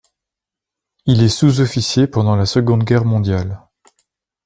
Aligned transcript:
Il 1.05 1.21
est 1.21 1.29
sous-officier 1.29 2.07
pendant 2.07 2.35
la 2.35 2.47
Seconde 2.47 2.85
Guerre 2.85 3.05
mondiale. 3.05 3.61